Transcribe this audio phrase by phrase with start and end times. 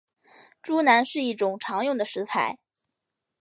[0.63, 2.57] 猪腩是一种常用的食材。